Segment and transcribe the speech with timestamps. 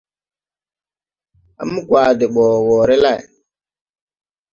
[1.59, 3.19] A mo gwaʼ de ɓɔ woore lay.